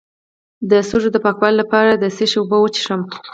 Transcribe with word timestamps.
د 0.69 0.71
سږو 0.89 1.09
د 1.13 1.17
پاکوالي 1.25 1.55
لپاره 1.61 1.91
د 2.01 2.05
څه 2.15 2.23
شي 2.31 2.37
اوبه 2.39 2.57
وڅښم؟ 2.59 3.01